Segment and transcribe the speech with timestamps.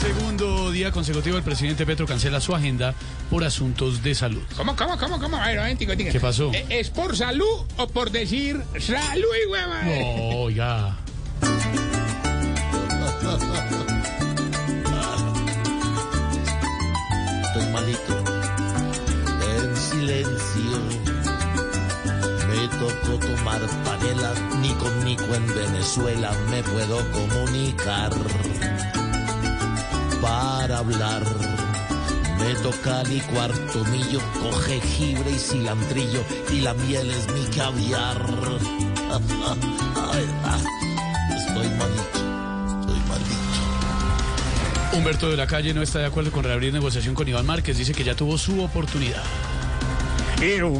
[0.00, 2.94] Segundo día consecutivo el presidente Petro cancela su agenda
[3.30, 4.42] por asuntos de salud.
[4.56, 5.36] ¿Cómo, cómo, cómo, cómo?
[5.36, 5.76] A ver.
[5.76, 6.52] ¿Qué pasó?
[6.52, 9.82] ¿E- ¿Es por salud o por decir salud y hueva?
[9.82, 10.96] No, oiga.
[17.42, 18.24] Estoy malito.
[19.52, 20.78] En silencio.
[22.48, 24.32] Me tocó tomar panela.
[24.60, 28.12] Ni con Nico en Venezuela me puedo comunicar.
[30.20, 31.22] Para hablar.
[32.38, 36.24] Me toca licuar tomillo con jengibre y cilantrillo.
[36.52, 38.18] Y la miel es mi caviar.
[39.12, 40.56] Ah,
[41.36, 42.18] Estoy malito.
[42.80, 44.96] Estoy malito.
[44.96, 47.76] Humberto de la Calle no está de acuerdo con reabrir negociación con Iván Márquez.
[47.76, 49.22] Dice que ya tuvo su oportunidad.
[50.38, 50.72] Pero,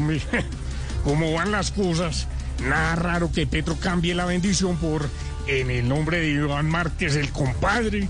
[1.03, 2.27] ¿cómo van las cosas?
[2.63, 5.09] Nada raro que Petro cambie la bendición por,
[5.47, 8.07] en el nombre de Iván Márquez, el compadre,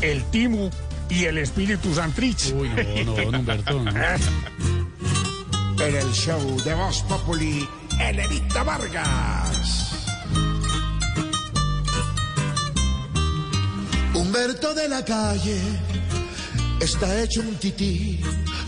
[0.00, 0.70] el timo
[1.08, 2.52] y el espíritu santrich.
[2.54, 3.82] Uy, no, no, don Humberto.
[3.82, 3.90] no.
[5.80, 7.66] En el show de Voz Populi,
[7.98, 9.94] Elenita Vargas.
[14.12, 15.58] Humberto de la calle
[16.80, 18.20] está hecho un tití,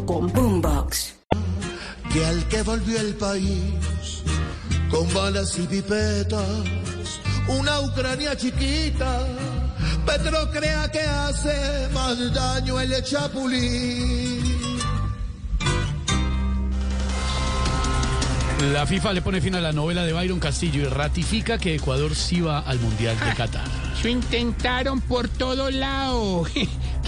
[0.00, 1.14] Boombox.
[2.12, 4.22] Que al que volvió el país
[4.90, 6.46] con balas y pipetas,
[7.48, 9.26] una Ucrania chiquita,
[10.04, 14.56] Petro crea que hace más daño el chapulín.
[18.72, 22.14] La FIFA le pone fin a la novela de Byron Castillo y ratifica que Ecuador
[22.14, 23.66] sí va al Mundial de Qatar.
[23.98, 26.44] Eso intentaron por todo lado.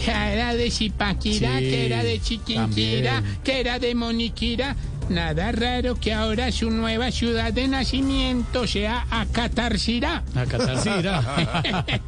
[0.04, 3.38] Que era de Zipaquira, Sí, que era de Chiquinquira, también.
[3.44, 4.76] que era de Moniquira.
[5.08, 10.22] Nada raro que ahora su nueva ciudad de nacimiento sea Acatarcirá.
[10.34, 11.22] A Qatar sí irá.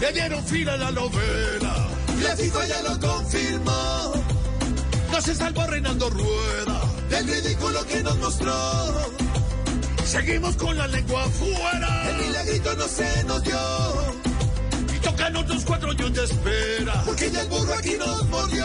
[0.00, 1.88] Le dieron fin a la novela,
[2.22, 4.12] la FIFA ya lo confirmó.
[5.10, 8.52] No se salvó Reinaldo Rueda del ridículo que nos mostró.
[10.06, 12.10] Seguimos con la lengua afuera.
[12.10, 13.58] El milagrito no se nos dio.
[14.94, 17.02] Y tocan otros cuatro años de espera.
[17.04, 18.64] Porque ya el burro aquí nos mordió.